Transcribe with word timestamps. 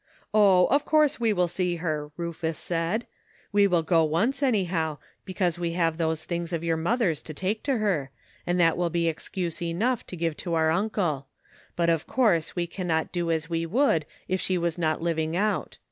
"*0h! 0.33 0.67
of 0.71 0.83
course 0.83 1.19
we 1.19 1.31
will 1.31 1.47
see 1.47 1.75
her,' 1.75 2.09
Rufus 2.17 2.57
said; 2.57 3.05
'we 3.51 3.67
will 3.67 3.83
go 3.83 4.03
once, 4.03 4.41
anyhow, 4.41 4.97
because 5.25 5.59
we 5.59 5.73
have 5.73 5.97
those 5.99 6.23
things 6.25 6.51
of 6.51 6.63
your 6.63 6.75
mother's 6.75 7.21
to 7.21 7.35
take 7.35 7.61
to 7.65 7.77
her, 7.77 8.09
and 8.47 8.59
that 8.59 8.77
will 8.77 8.89
be 8.89 9.07
excuse 9.07 9.61
enough 9.61 10.07
to 10.07 10.15
give 10.17 10.35
to 10.37 10.55
our 10.55 10.71
uncle; 10.71 11.27
but 11.75 11.87
of 11.91 12.07
course 12.07 12.55
we 12.55 12.65
cannot 12.65 13.11
do 13.11 13.29
as 13.29 13.47
we 13.47 13.63
Would 13.67 14.07
if 14.27 14.41
she 14.41 14.57
was 14.57 14.75
not 14.75 15.03
living 15.03 15.35
out. 15.37 15.77